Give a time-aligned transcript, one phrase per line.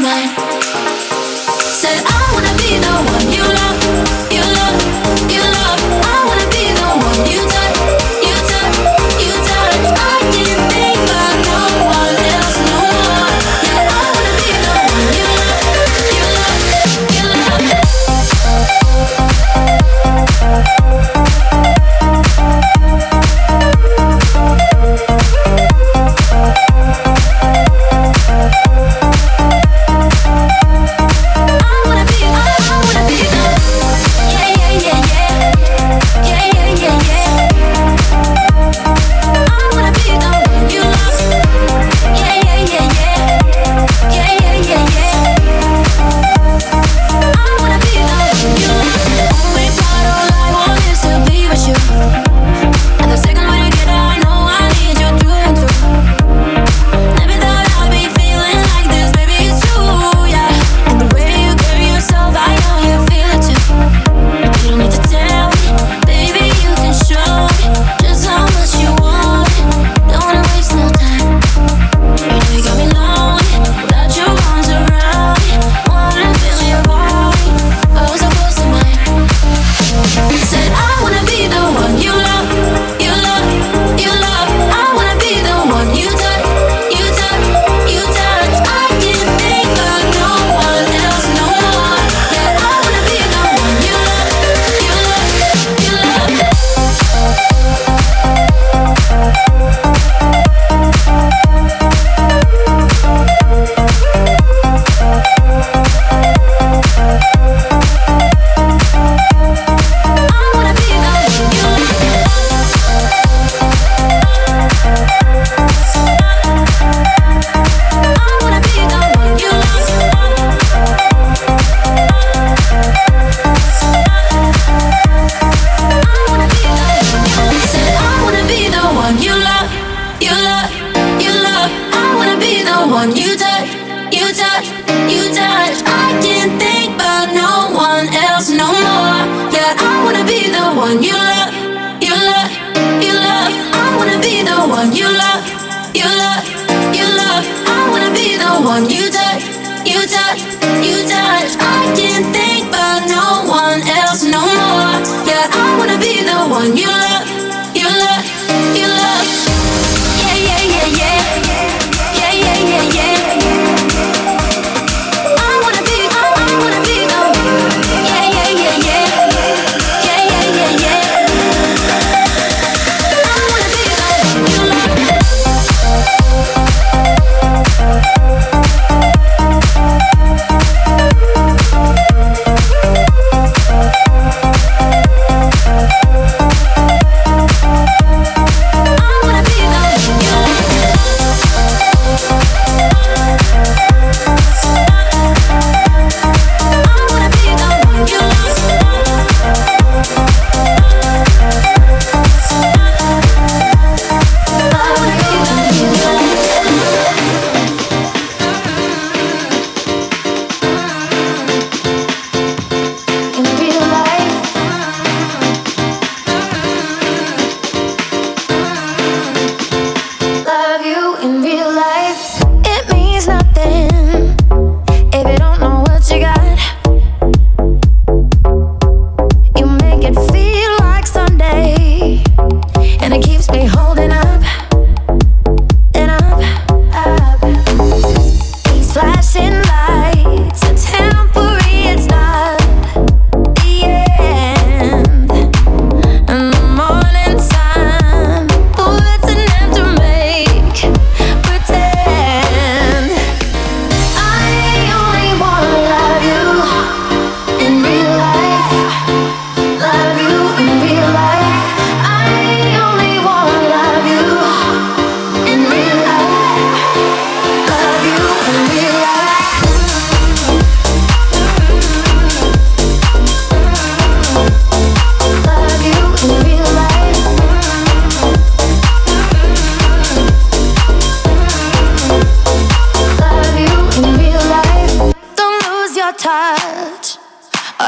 [0.00, 0.47] mine.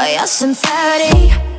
[0.01, 1.50] for your sincerity.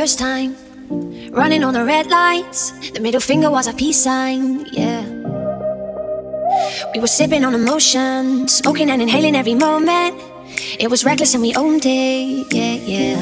[0.00, 0.54] First time,
[1.32, 2.70] running on the red lights.
[2.90, 5.02] The middle finger was a peace sign, yeah.
[6.94, 10.14] We were sipping on emotion, smoking and inhaling every moment.
[10.78, 13.16] It was reckless and we owned it, yeah, yeah.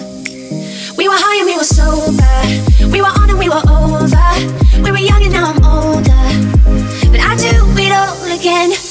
[0.98, 2.36] We were high and we were sober.
[2.92, 4.28] We were on and we were over.
[4.84, 6.24] We were young and now I'm older.
[7.10, 7.52] But I do
[7.84, 8.85] it all again.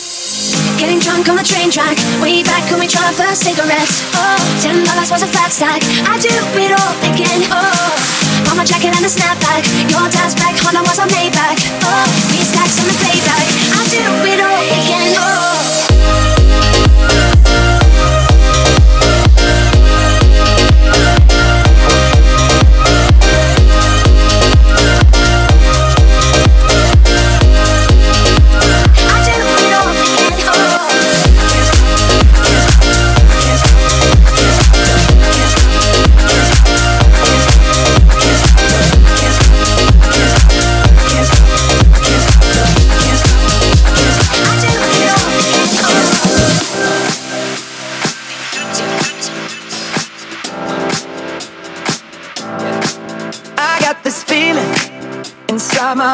[0.78, 1.98] Getting drunk on the train track.
[2.22, 4.04] Way back when we tried our first cigarettes.
[4.14, 5.82] Oh, ten dollars was a fat stack.
[6.04, 7.48] I do it all again.
[7.48, 9.64] Oh, on my jacket and a snapback.
[9.88, 11.60] Your dad's black Honda was a Maybach.
[11.80, 13.46] Oh, three stacks on the playback.
[13.72, 15.15] I do it all again.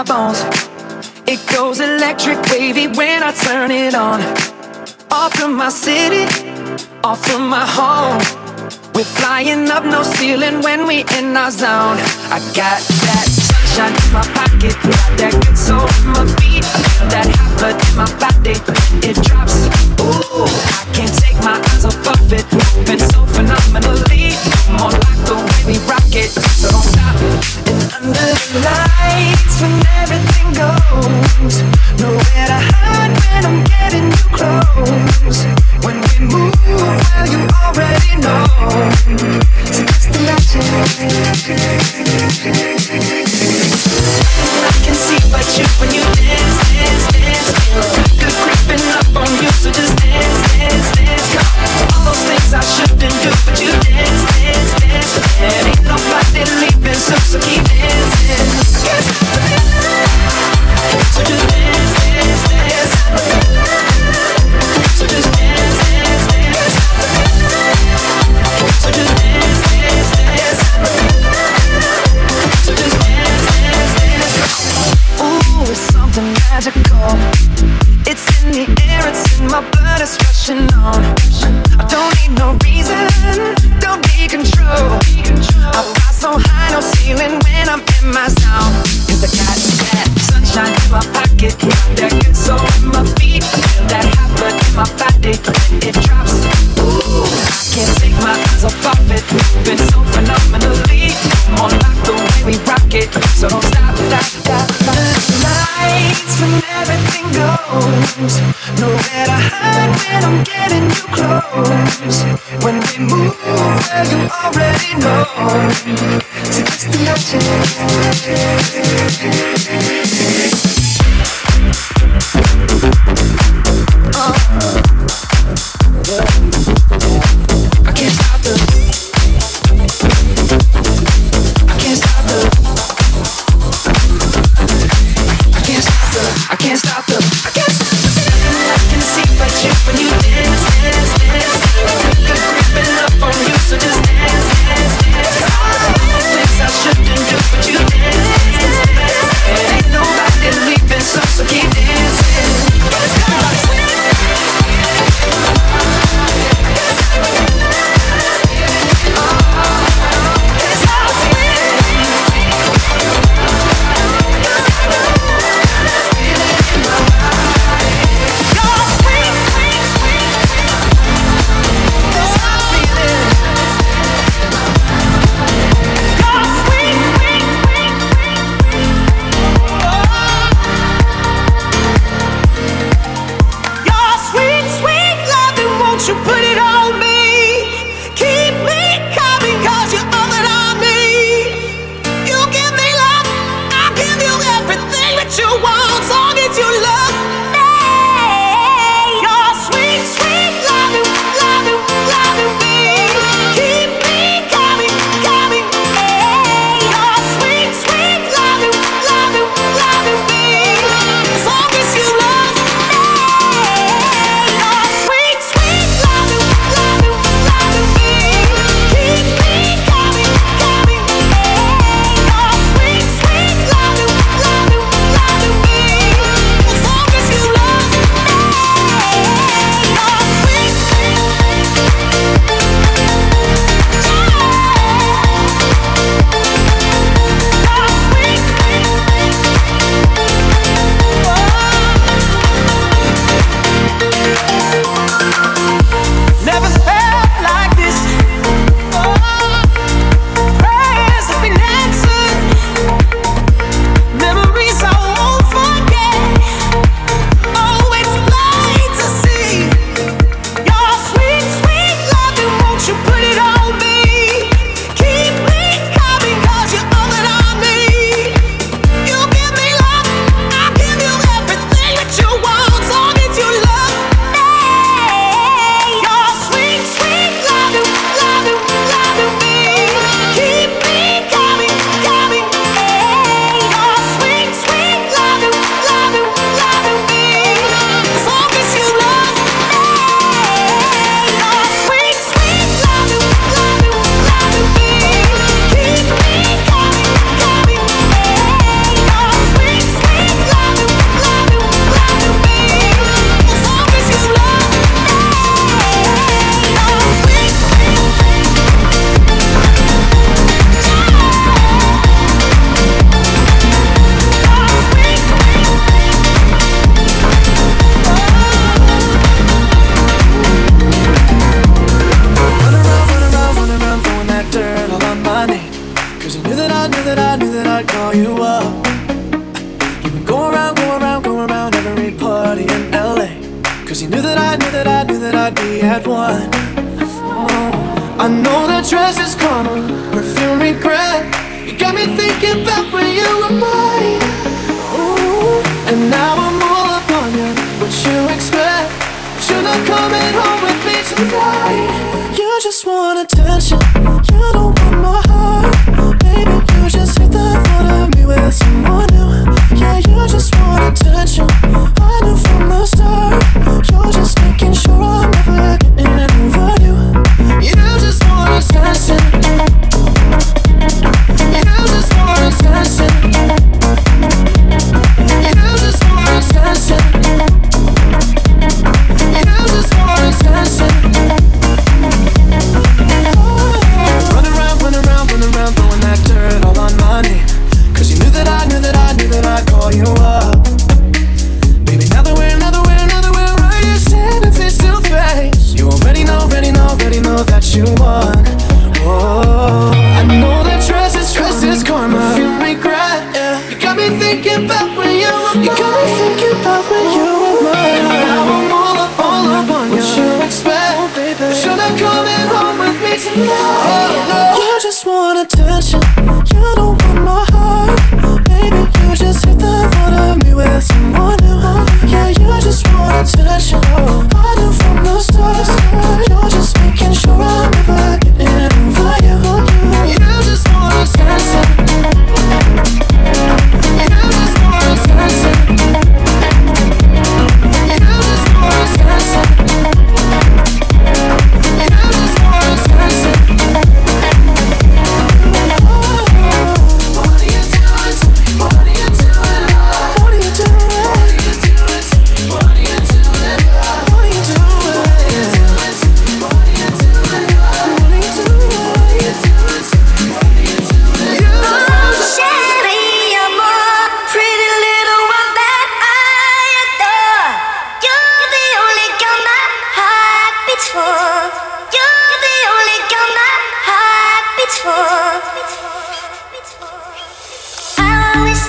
[0.04, 0.42] Bones.
[1.28, 4.22] It goes electric wavy when I turn it on.
[5.12, 6.24] Off from my city,
[7.04, 8.20] off from my home.
[8.94, 11.98] We're flying up no ceiling when we in our zone.
[12.36, 16.64] I got that sunshine in my pocket, got that good soul in my feet.
[17.12, 18.56] That hot blood in my body,
[19.08, 19.71] it drops.
[25.72, 25.78] We
[29.62, 31.62] when everything goes,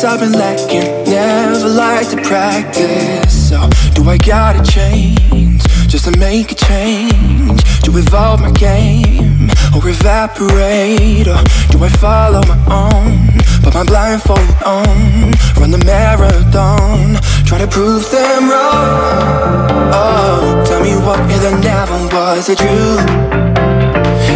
[0.00, 3.50] Guess I've been lacking, never like to practice.
[3.50, 7.60] So, do I gotta change just to make a change?
[7.84, 11.28] To evolve my game or evaporate?
[11.28, 11.36] Or
[11.68, 13.28] do I follow my own?
[13.62, 19.90] Put my blindfold on, run the marathon, try to prove them wrong.
[19.92, 23.04] Oh, tell me what if there never was it truth?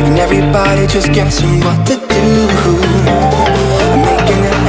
[0.04, 3.43] And everybody just guessing what to do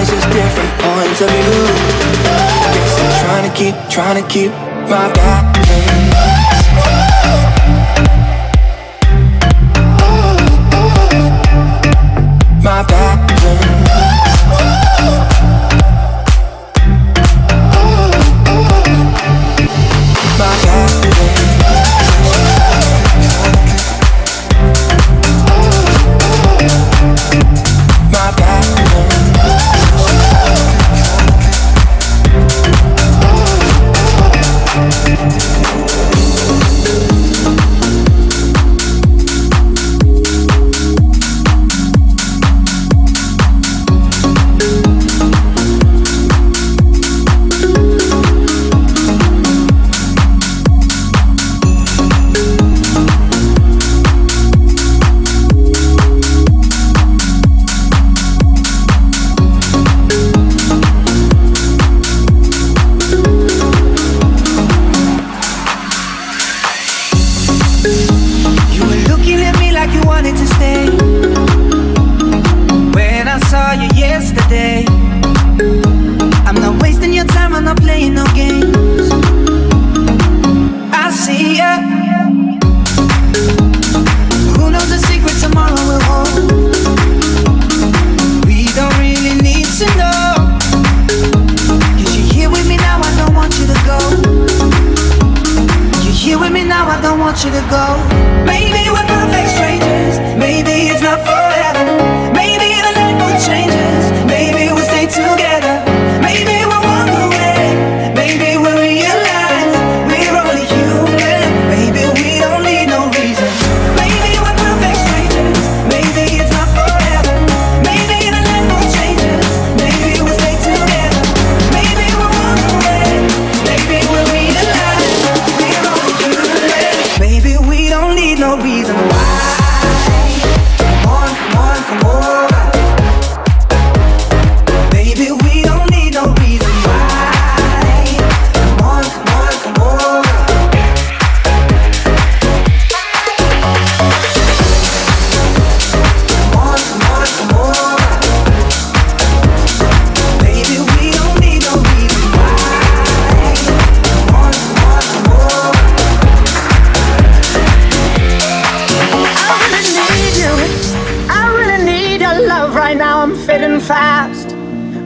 [0.07, 1.65] just different points of view
[2.73, 4.51] guess I'm trying to keep, trying to keep
[4.89, 6.24] my balance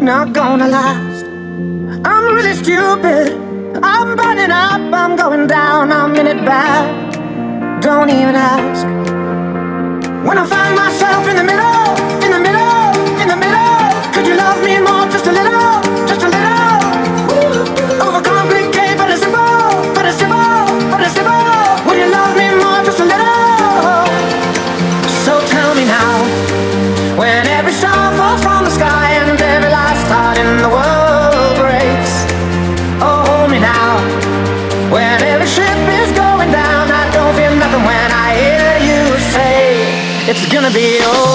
[0.02, 1.26] not gonna last.
[2.06, 3.34] I'm really stupid.
[3.84, 7.82] I'm burning up, I'm going down, I'm in it bad.
[7.82, 8.86] Don't even ask.
[10.26, 11.69] When I find myself in the middle.
[40.80, 41.29] You.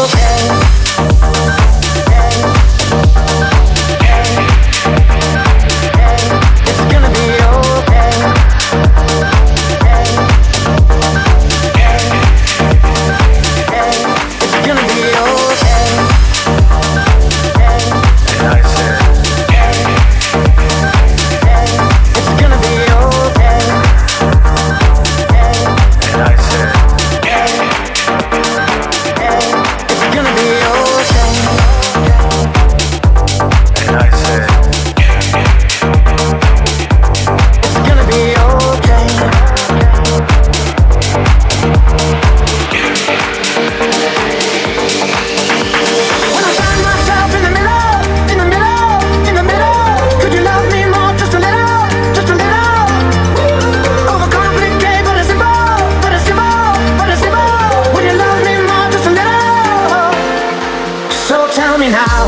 [61.95, 62.27] now.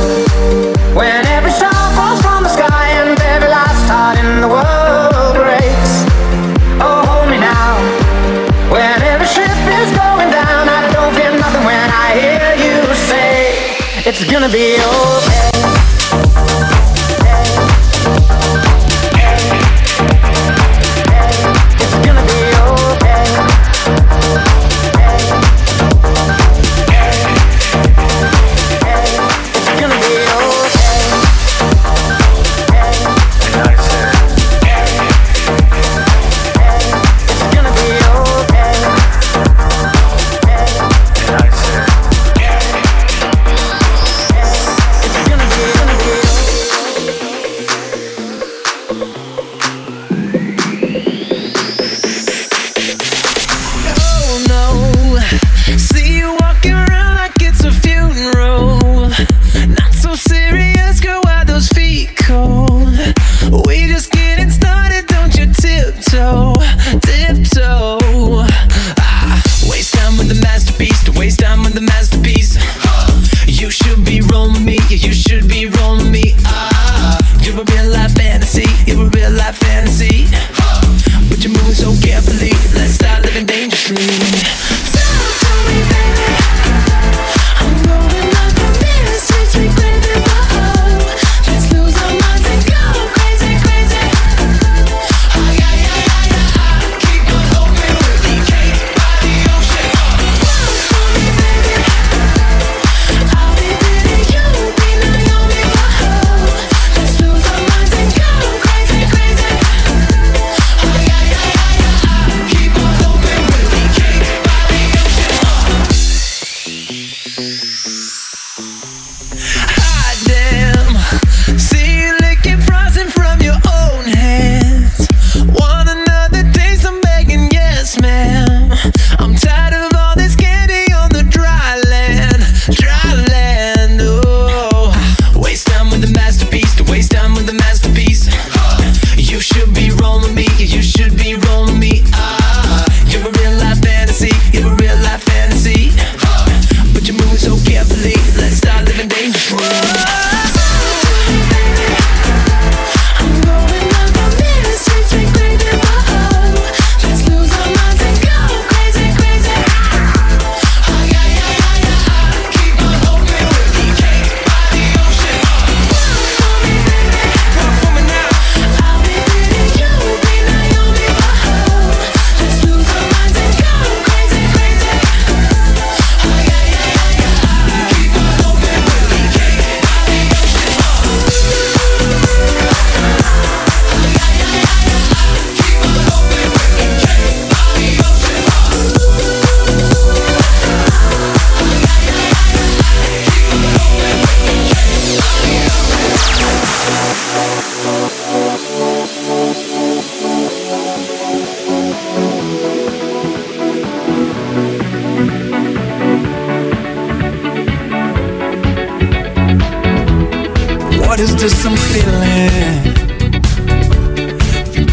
[0.94, 5.92] When every star falls from the sky and every last star in the world breaks.
[6.78, 7.74] Oh, hold me now.
[8.70, 13.34] When every ship is going down, I don't feel nothing when I hear you say,
[14.08, 15.35] It's gonna be over.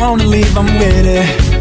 [0.10, 1.53] wanna leave, I'm with it.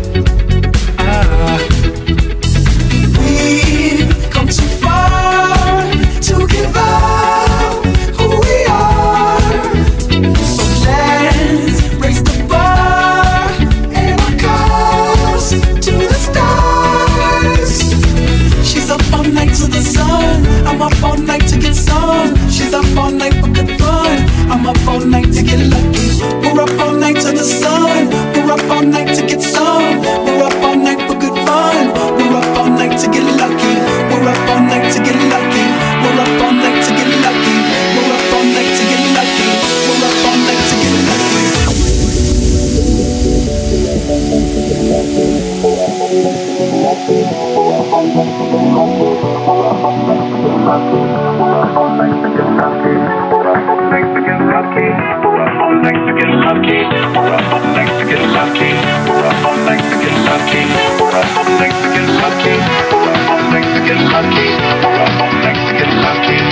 [64.12, 64.48] lucky.
[64.84, 66.51] We're up next to get lucky.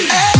[0.00, 0.37] It's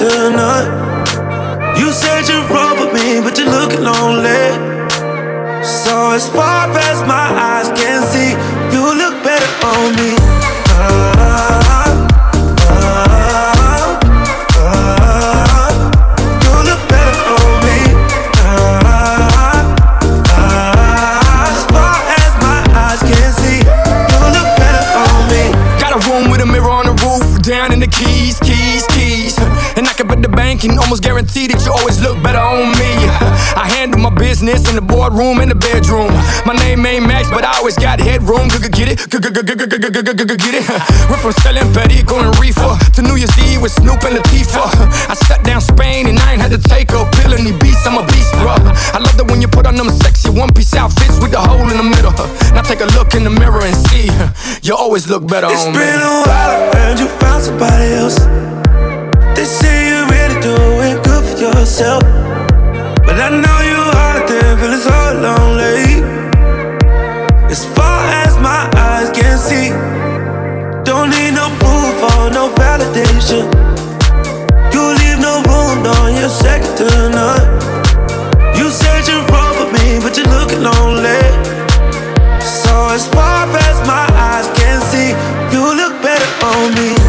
[0.00, 4.39] You said you're wrong with me, but you're looking lonely.
[30.90, 32.90] Almost guarantee that you always look better on me.
[33.54, 36.10] I handle my business in the boardroom and the bedroom.
[36.42, 38.50] My name ain't Max, but I always got headroom.
[38.50, 38.98] Get it?
[39.06, 40.66] Get it?
[41.06, 44.66] Went from selling Perico and reefer to New Year's Eve with Snoop and Latifah.
[45.06, 47.86] I shut down Spain and I ain't had to take a pill any beats.
[47.86, 48.58] I'm a beast, bro.
[48.58, 51.70] I love that when you put on them sexy one piece outfits with the hole
[51.70, 52.10] in the middle.
[52.50, 54.10] Now take a look in the mirror and see
[54.66, 58.18] you always look better It's on been a while, heard you found somebody else.
[59.38, 60.09] They say you're
[61.40, 62.02] yourself.
[63.06, 66.04] But I know you out there feeling so lonely.
[67.48, 69.70] As far as my eyes can see,
[70.84, 73.48] don't need no proof or no validation.
[74.74, 77.46] You leave no room, no, you're second to none.
[78.54, 81.24] You said you're wrong for me, but you're looking lonely.
[82.44, 85.10] So as far as my eyes can see,
[85.56, 86.99] you look better on me.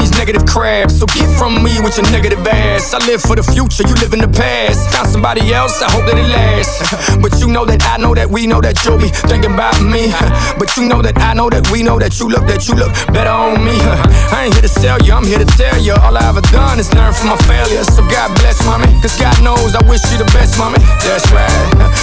[0.00, 0.98] These negative crabs.
[0.98, 2.94] So get from me with your negative ass.
[2.94, 4.90] I live for the future, you live in the past.
[4.94, 6.82] Found somebody else, I hope that it lasts.
[7.22, 10.12] But you know that I know that we know that you'll be thinking about me.
[10.60, 12.92] But you know that I know that we know that you look, that you look
[13.12, 13.76] better on me.
[14.34, 15.94] I ain't here to sell you, I'm here to tell you.
[16.04, 17.88] All I ever done is learn from my failures.
[17.94, 18.88] So God bless, mommy.
[19.00, 20.78] Cause God knows I wish you the best, mommy.
[21.06, 21.50] That's right.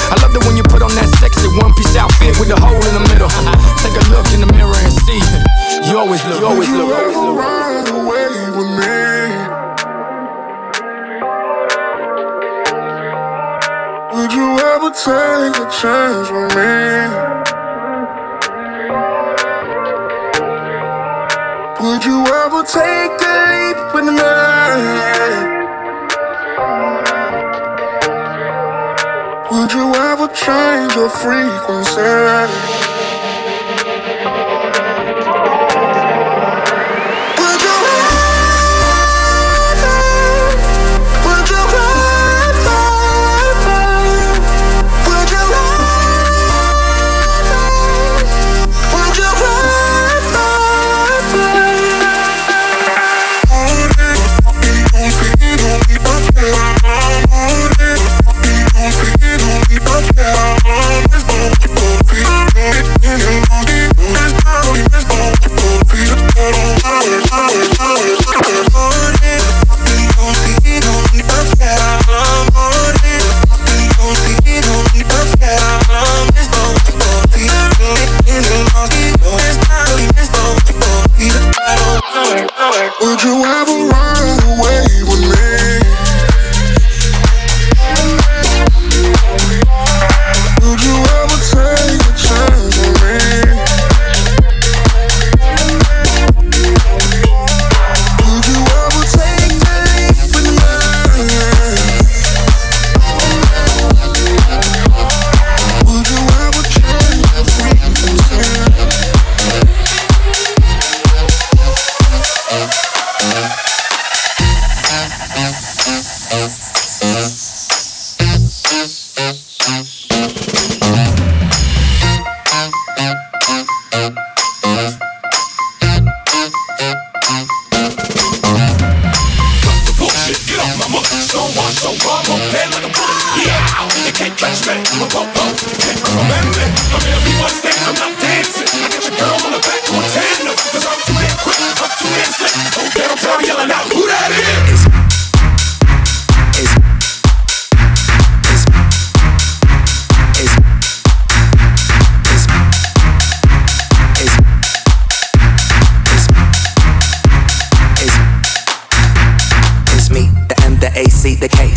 [0.09, 2.79] I love it when you put on that sexy one piece outfit with the hole
[2.79, 3.29] in the middle.
[3.83, 5.62] Take a look in the mirror and see.
[5.85, 7.37] You always look, you always look, always look.
[7.37, 9.03] ride away with me.
[14.15, 17.33] Would you ever take a chance with me?
[21.83, 24.33] Would you ever take a leap with me?
[29.51, 32.92] Would you ever change your frequency?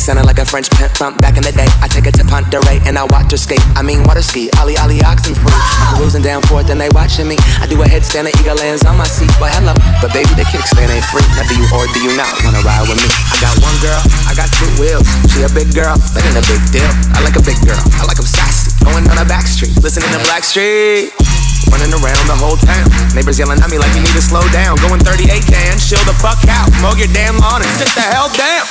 [0.07, 1.67] Sounding like a French pimp from back in the day.
[1.83, 3.59] I take it to Ponderay and I watch her skate.
[3.75, 5.51] I mean, water ski, ollie, ollie, oxen free.
[5.51, 7.35] I'm cruising down forth and they watching me.
[7.59, 9.35] I do a headstand, the eagle lands on my seat.
[9.43, 11.27] But hello, but baby, the kickstand ain't free.
[11.35, 13.09] Now, do you or do you not wanna ride with me?
[13.35, 13.99] I got one girl,
[14.31, 15.11] I got two wheels.
[15.35, 16.87] She a big girl, that ain't a big deal.
[17.11, 18.79] I like a big girl, I like like 'em sassy.
[18.87, 21.36] Going on a back street, listening to Blackstreet.
[21.73, 22.87] Running around the whole town.
[23.15, 24.77] Neighbors yelling at me like you need to slow down.
[24.85, 26.71] Going 38, Dan, chill the fuck out.
[26.83, 28.67] Mow your damn lawn and sit the hell down.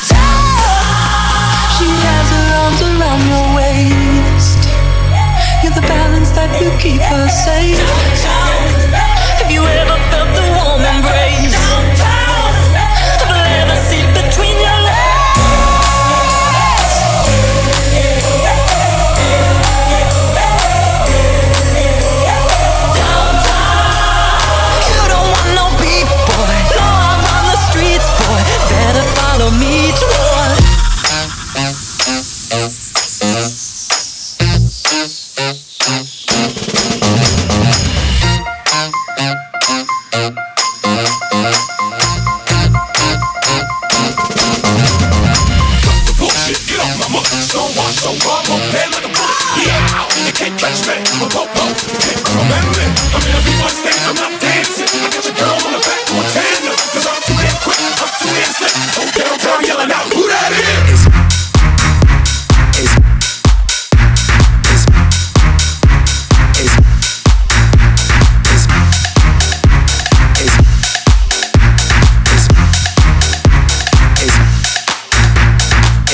[1.76, 4.62] She has her arms around your waist.
[5.64, 7.82] You're the balance that you keep her safe.
[9.42, 10.05] Have you ever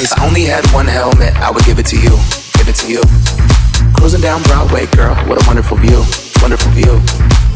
[0.04, 2.18] If I only had one helmet, I would give it to you.
[2.58, 3.31] Give it to you.
[4.22, 6.06] Down Broadway, girl, what a wonderful view.
[6.46, 7.02] Wonderful view.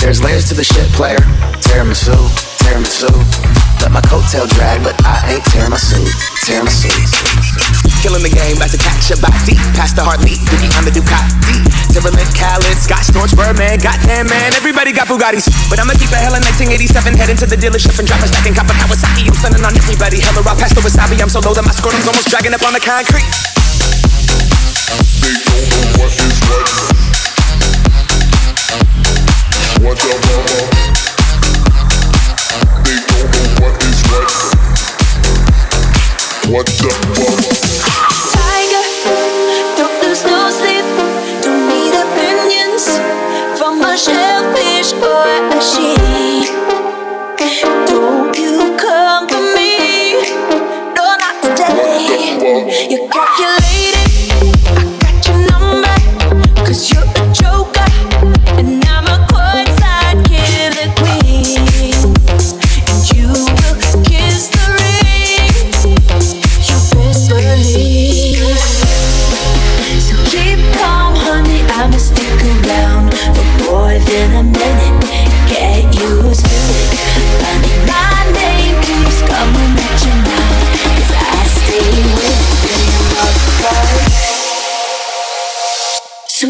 [0.02, 1.22] There's layers to the shit, player.
[1.62, 2.18] Tiramisu,
[2.58, 3.14] tiramisu.
[3.86, 6.10] Let my coattail drag, but I ain't my suit.
[8.02, 9.54] Killing the game, about to catch a body.
[9.78, 11.62] Past the heartbeat, Dookie on the Ducati.
[11.94, 13.78] Timbaland, Khaled, Scott Storch, Birdman.
[13.78, 15.46] Goddamn, man, everybody got Bugattis.
[15.70, 17.14] But I'ma keep a hella 1987.
[17.14, 19.30] Head into the dealership and drop a stack and cop a Kawasaki.
[19.30, 20.18] I'm stunning on everybody.
[20.18, 21.22] Hella raw past the wasabi.
[21.22, 23.30] I'm so low that my scrotum's almost dragging up on the concrete.
[24.88, 26.68] You don't what is red
[36.52, 37.40] What the fuck
[38.32, 38.86] Tiger
[39.76, 40.88] don't let no slip
[41.42, 42.86] Don't need opinions
[43.58, 45.98] from my selfish soul achi
[47.88, 49.06] Don't you come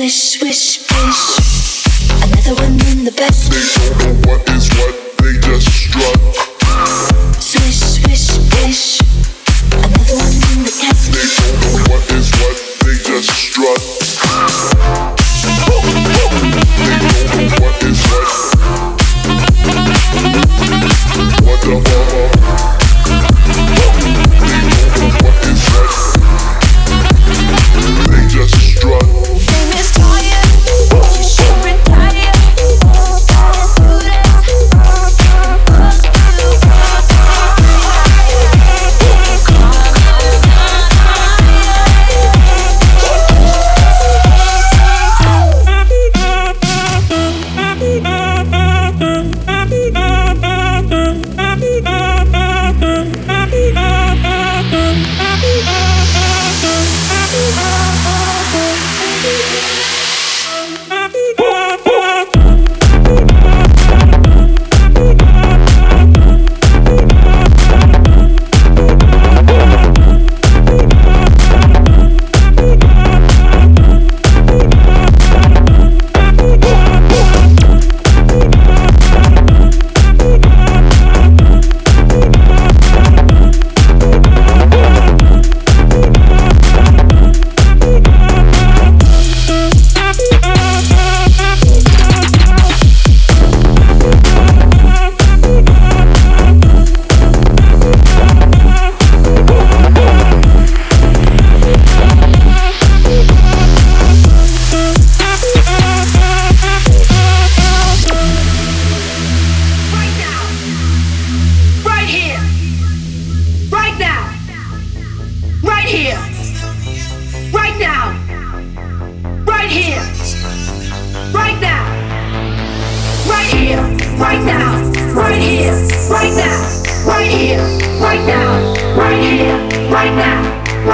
[0.05, 1.87] Swish, swish, bish.
[2.21, 3.11] Another one in the
[3.97, 5.04] know what is what.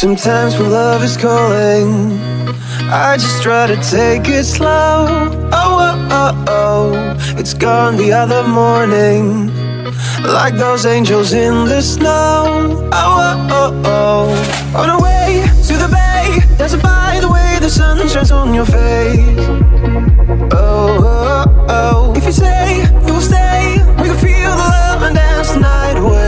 [0.00, 2.18] Sometimes when love is calling,
[2.88, 5.28] I just try to take it slow.
[5.52, 9.48] Oh, oh, oh, oh, it's gone the other morning.
[10.24, 12.88] Like those angels in the snow.
[12.90, 14.32] Oh, oh, oh,
[14.74, 14.80] oh.
[14.80, 18.64] On our way to the bay, dancing by the way the sun shines on your
[18.64, 19.46] face.
[20.54, 22.14] Oh, oh, oh.
[22.16, 25.98] If you say you will stay, we can feel the love and dance the night
[25.98, 26.19] away.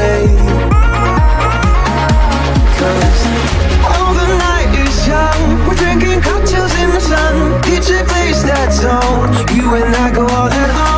[9.01, 9.33] Song.
[9.55, 10.92] You and I go all that home.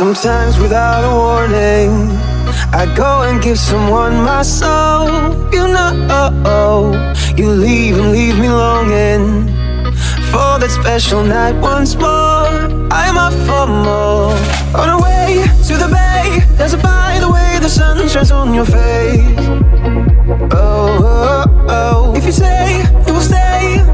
[0.00, 1.90] Sometimes without a warning,
[2.72, 5.06] I go and give someone my soul.
[5.52, 5.92] You know,
[6.46, 9.46] oh, you leave and leave me longing
[10.32, 12.48] for that special night once more.
[12.90, 14.32] I'm up for more.
[14.80, 18.64] On our way to the bay, dancing by the way the sun shines on your
[18.64, 19.36] face.
[20.50, 21.66] Oh, oh, oh.
[21.68, 22.16] oh.
[22.16, 23.84] If you say you will stay,